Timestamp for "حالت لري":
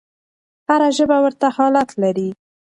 1.57-2.29